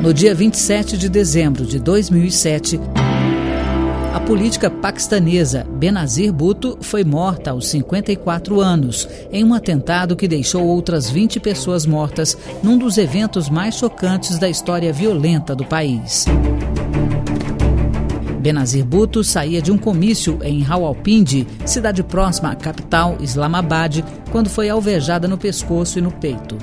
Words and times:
No 0.00 0.14
dia 0.14 0.32
27 0.32 0.96
de 0.96 1.08
dezembro 1.08 1.66
de 1.66 1.80
2007, 1.80 2.78
a 4.14 4.20
política 4.20 4.70
paquistanesa 4.70 5.66
Benazir 5.68 6.32
Bhutto 6.32 6.78
foi 6.80 7.02
morta 7.02 7.50
aos 7.50 7.66
54 7.66 8.60
anos 8.60 9.08
em 9.32 9.42
um 9.42 9.52
atentado 9.52 10.14
que 10.14 10.28
deixou 10.28 10.64
outras 10.64 11.10
20 11.10 11.40
pessoas 11.40 11.84
mortas 11.84 12.38
num 12.62 12.78
dos 12.78 12.96
eventos 12.96 13.50
mais 13.50 13.74
chocantes 13.74 14.38
da 14.38 14.48
história 14.48 14.92
violenta 14.92 15.52
do 15.52 15.64
país. 15.64 16.26
Benazir 18.38 18.84
Bhutto 18.84 19.24
saía 19.24 19.60
de 19.60 19.72
um 19.72 19.76
comício 19.76 20.38
em 20.42 20.62
Rawalpindi, 20.62 21.44
cidade 21.66 22.04
próxima 22.04 22.52
à 22.52 22.54
capital 22.54 23.18
Islamabad, 23.20 24.04
quando 24.30 24.48
foi 24.48 24.68
alvejada 24.70 25.26
no 25.26 25.36
pescoço 25.36 25.98
e 25.98 26.02
no 26.02 26.12
peito. 26.12 26.56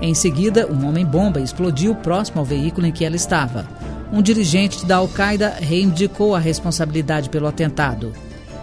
Em 0.00 0.14
seguida, 0.14 0.66
um 0.70 0.86
homem-bomba 0.86 1.40
explodiu 1.40 1.94
próximo 1.94 2.40
ao 2.40 2.44
veículo 2.44 2.86
em 2.86 2.92
que 2.92 3.04
ela 3.04 3.16
estava. 3.16 3.66
Um 4.12 4.22
dirigente 4.22 4.84
da 4.84 4.96
Al-Qaeda 4.96 5.56
reivindicou 5.58 6.34
a 6.34 6.38
responsabilidade 6.38 7.28
pelo 7.28 7.46
atentado. 7.46 8.12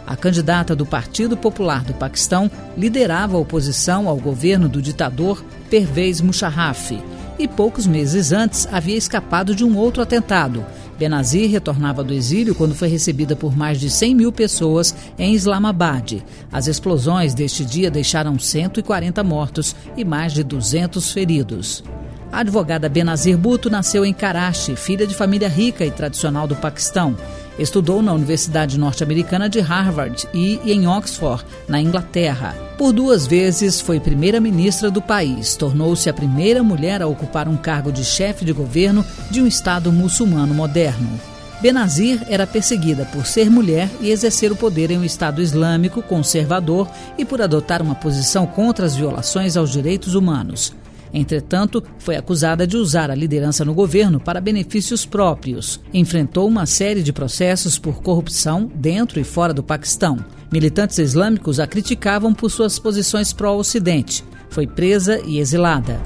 A 0.06 0.16
candidata 0.16 0.76
do 0.76 0.86
Partido 0.86 1.36
Popular 1.36 1.84
do 1.84 1.94
Paquistão 1.94 2.52
liderava 2.78 3.36
a 3.36 3.40
oposição 3.40 4.08
ao 4.08 4.18
governo 4.18 4.70
do 4.70 4.82
ditador 4.82 5.44
Pervez 5.70 6.22
Musharraf 6.22 6.92
e 7.38 7.48
poucos 7.48 7.88
meses 7.88 8.32
antes 8.32 8.68
havia 8.72 8.98
escapado 8.98 9.56
de 9.56 9.64
um 9.64 9.78
outro 9.78 10.02
atentado. 10.02 10.66
Benazir 10.98 11.50
retornava 11.50 12.04
do 12.04 12.14
exílio 12.14 12.54
quando 12.54 12.76
foi 12.76 12.88
recebida 12.88 13.36
por 13.36 13.56
mais 13.56 13.80
de 13.80 13.90
100 13.90 14.16
mil 14.16 14.32
pessoas 14.32 14.96
em 15.18 15.34
Islamabad. 15.34 16.24
As 16.52 16.68
explosões 16.68 17.34
deste 17.34 17.66
dia 17.66 17.90
deixaram 17.90 18.38
140 18.38 19.24
mortos 19.24 19.76
e 19.98 20.06
mais 20.06 20.34
de 20.34 20.44
200 20.44 21.12
feridos. 21.12 21.84
A 22.32 22.40
advogada 22.40 22.90
Benazir 22.90 23.38
Bhutto 23.38 23.70
nasceu 23.70 24.04
em 24.04 24.14
Karachi, 24.14 24.76
filha 24.76 25.06
de 25.06 25.14
família 25.14 25.48
rica 25.48 25.86
e 25.86 25.92
tradicional 25.92 26.48
do 26.48 26.56
Paquistão. 26.56 27.16
Estudou 27.58 28.02
na 28.02 28.14
Universidade 28.14 28.80
Norte-Americana 28.80 29.50
de 29.50 29.60
Harvard 29.60 30.28
e 30.34 30.60
em 30.66 30.88
Oxford, 30.88 31.46
na 31.68 31.80
Inglaterra. 31.80 32.56
Por 32.78 32.92
duas 32.92 33.28
vezes 33.28 33.80
foi 33.80 34.00
primeira-ministra 34.00 34.90
do 34.90 35.02
país. 35.02 35.56
Tornou-se 35.56 36.10
a 36.10 36.14
primeira 36.14 36.64
mulher 36.64 37.02
a 37.02 37.08
ocupar 37.08 37.48
um 37.48 37.56
cargo 37.56 37.92
de 37.92 38.04
chefe 38.04 38.44
de 38.44 38.52
governo 38.52 39.06
de 39.30 39.42
um 39.42 39.48
Estado 39.48 39.92
muçulmano 39.92 40.54
moderno. 40.54 41.20
Benazir 41.62 42.22
era 42.28 42.46
perseguida 42.46 43.06
por 43.06 43.26
ser 43.26 43.50
mulher 43.50 43.90
e 44.02 44.10
exercer 44.10 44.52
o 44.52 44.56
poder 44.56 44.92
em 44.92 44.98
um 44.98 45.06
Estado 45.06 45.42
islâmico 45.42 46.02
conservador 46.02 46.90
e 47.18 47.24
por 47.24 47.42
adotar 47.42 47.82
uma 47.82 47.96
posição 47.96 48.46
contra 48.46 48.86
as 48.86 48.96
violações 48.98 49.56
aos 49.56 49.72
direitos 49.72 50.14
humanos. 50.14 50.74
Entretanto, 51.14 51.84
foi 52.00 52.16
acusada 52.16 52.66
de 52.66 52.76
usar 52.76 53.12
a 53.12 53.16
liderança 53.16 53.64
no 53.64 53.74
governo 53.74 54.20
para 54.20 54.42
benefícios 54.42 55.06
próprios. 55.06 55.80
Enfrentou 55.94 56.48
uma 56.48 56.66
série 56.66 57.04
de 57.04 57.14
processos 57.14 57.78
por 57.78 58.02
corrupção 58.02 58.72
dentro 58.74 59.20
e 59.20 59.24
fora 59.24 59.54
do 59.54 59.62
Paquistão. 59.62 60.18
Militantes 60.52 60.98
islâmicos 60.98 61.60
a 61.60 61.68
criticavam 61.68 62.34
por 62.34 62.50
suas 62.50 62.80
posições 62.80 63.32
pró-Ocidente. 63.32 64.24
Foi 64.50 64.66
presa 64.66 65.22
e 65.26 65.40
exilada. 65.40 66.02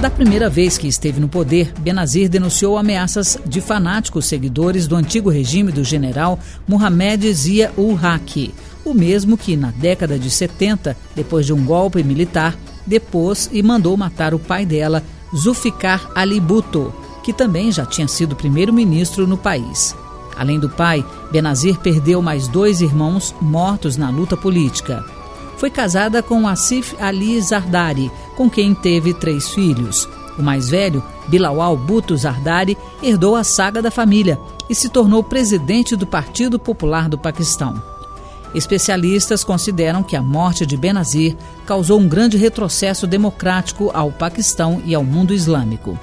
Da 0.00 0.10
primeira 0.10 0.50
vez 0.50 0.76
que 0.76 0.86
esteve 0.86 1.18
no 1.18 1.28
poder, 1.28 1.72
Benazir 1.80 2.28
denunciou 2.28 2.76
ameaças 2.76 3.38
de 3.46 3.60
fanáticos 3.60 4.26
seguidores 4.26 4.86
do 4.86 4.94
antigo 4.94 5.30
regime 5.30 5.72
do 5.72 5.82
general 5.82 6.38
Mohamed 6.68 7.32
Zia-ul-Haq, 7.32 8.54
o 8.84 8.92
mesmo 8.94 9.36
que, 9.38 9.56
na 9.56 9.70
década 9.70 10.18
de 10.18 10.30
70, 10.30 10.96
depois 11.14 11.46
de 11.46 11.52
um 11.52 11.64
golpe 11.64 12.04
militar, 12.04 12.56
depôs 12.86 13.50
e 13.52 13.62
mandou 13.62 13.96
matar 13.96 14.32
o 14.34 14.38
pai 14.38 14.64
dela, 14.64 15.02
Zulfikar 15.34 16.10
Ali 16.14 16.40
Bhutto, 16.40 16.92
que 17.22 17.32
também 17.32 17.72
já 17.72 17.84
tinha 17.84 18.06
sido 18.06 18.36
primeiro-ministro 18.36 19.26
no 19.26 19.36
país. 19.36 19.94
Além 20.36 20.60
do 20.60 20.68
pai, 20.68 21.04
Benazir 21.32 21.78
perdeu 21.78 22.20
mais 22.22 22.46
dois 22.46 22.80
irmãos 22.80 23.34
mortos 23.40 23.96
na 23.96 24.10
luta 24.10 24.36
política. 24.36 25.04
Foi 25.56 25.70
casada 25.70 26.22
com 26.22 26.46
Asif 26.46 26.94
Ali 27.00 27.40
Zardari, 27.40 28.12
com 28.36 28.48
quem 28.48 28.74
teve 28.74 29.14
três 29.14 29.48
filhos. 29.48 30.06
O 30.38 30.42
mais 30.42 30.68
velho, 30.68 31.02
Bilawal 31.28 31.76
Bhutto 31.76 32.14
Zardari, 32.16 32.76
herdou 33.02 33.34
a 33.34 33.42
saga 33.42 33.80
da 33.80 33.90
família 33.90 34.38
e 34.68 34.74
se 34.74 34.90
tornou 34.90 35.24
presidente 35.24 35.96
do 35.96 36.06
Partido 36.06 36.58
Popular 36.58 37.08
do 37.08 37.16
Paquistão. 37.16 37.95
Especialistas 38.56 39.44
consideram 39.44 40.02
que 40.02 40.16
a 40.16 40.22
morte 40.22 40.64
de 40.64 40.78
Benazir 40.78 41.36
causou 41.66 42.00
um 42.00 42.08
grande 42.08 42.38
retrocesso 42.38 43.06
democrático 43.06 43.90
ao 43.92 44.10
Paquistão 44.10 44.80
e 44.86 44.94
ao 44.94 45.04
mundo 45.04 45.34
islâmico. 45.34 45.98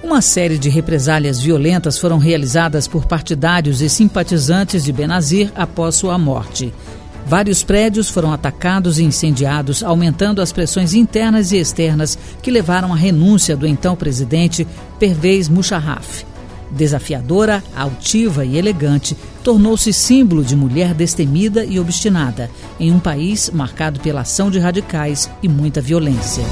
Uma 0.00 0.22
série 0.22 0.58
de 0.58 0.68
represálias 0.68 1.40
violentas 1.40 1.98
foram 1.98 2.18
realizadas 2.18 2.86
por 2.86 3.04
partidários 3.04 3.82
e 3.82 3.88
simpatizantes 3.88 4.84
de 4.84 4.92
Benazir 4.92 5.50
após 5.56 5.96
sua 5.96 6.16
morte. 6.16 6.72
Vários 7.26 7.64
prédios 7.64 8.08
foram 8.08 8.32
atacados 8.32 9.00
e 9.00 9.02
incendiados, 9.02 9.82
aumentando 9.82 10.40
as 10.40 10.52
pressões 10.52 10.94
internas 10.94 11.50
e 11.50 11.56
externas 11.56 12.16
que 12.40 12.50
levaram 12.52 12.92
à 12.92 12.96
renúncia 12.96 13.56
do 13.56 13.66
então 13.66 13.96
presidente 13.96 14.64
Pervez 15.00 15.48
Musharraf. 15.48 16.24
Desafiadora, 16.70 17.62
altiva 17.74 18.44
e 18.44 18.56
elegante, 18.56 19.16
tornou-se 19.42 19.92
símbolo 19.92 20.44
de 20.44 20.54
mulher 20.54 20.94
destemida 20.94 21.64
e 21.64 21.80
obstinada, 21.80 22.50
em 22.78 22.92
um 22.92 22.98
país 22.98 23.50
marcado 23.50 24.00
pela 24.00 24.20
ação 24.20 24.50
de 24.50 24.58
radicais 24.58 25.30
e 25.42 25.48
muita 25.48 25.80
violência. 25.80 26.44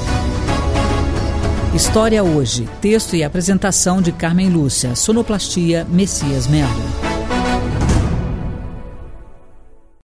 História 1.73 2.23
hoje, 2.23 2.67
texto 2.81 3.15
e 3.15 3.23
apresentação 3.23 4.01
de 4.01 4.11
Carmen 4.11 4.49
Lúcia, 4.49 4.95
sonoplastia 4.95 5.85
Messias 5.89 6.47
Melo. 6.47 7.06